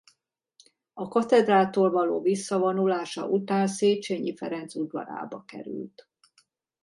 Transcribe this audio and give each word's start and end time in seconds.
A 0.93 1.07
katedrától 1.07 1.91
való 1.91 2.21
visszavonulása 2.21 3.27
után 3.27 3.67
Széchényi 3.67 4.35
Ferenc 4.37 4.75
udvarába 4.75 5.43
került. 5.47 6.09